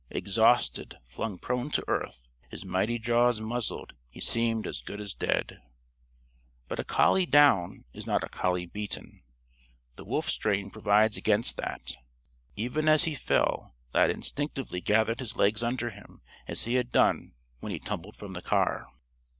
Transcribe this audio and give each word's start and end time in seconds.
Exhausted, 0.09 0.97
flung 1.05 1.37
prone 1.37 1.69
to 1.69 1.87
earth, 1.87 2.31
his 2.49 2.65
mighty 2.65 2.97
jaws 2.97 3.39
muzzled, 3.39 3.93
he 4.09 4.19
seemed 4.19 4.65
as 4.65 4.81
good 4.81 4.99
as 4.99 5.13
dead. 5.13 5.61
But 6.67 6.79
a 6.79 6.83
collie 6.83 7.27
down 7.27 7.85
is 7.93 8.07
not 8.07 8.23
a 8.23 8.27
collie 8.29 8.65
beaten. 8.65 9.21
The 9.97 10.03
wolf 10.03 10.27
strain 10.27 10.71
provides 10.71 11.17
against 11.17 11.55
that. 11.57 11.97
Even 12.55 12.87
as 12.89 13.03
he 13.03 13.13
fell 13.13 13.75
Lad 13.93 14.09
instinctively 14.09 14.81
gathered 14.81 15.19
his 15.19 15.35
legs 15.35 15.61
under 15.61 15.91
him 15.91 16.23
as 16.47 16.63
he 16.63 16.73
had 16.73 16.91
done 16.91 17.33
when 17.59 17.71
he 17.71 17.77
tumbled 17.77 18.15
from 18.17 18.33
the 18.33 18.41
car. 18.41 18.87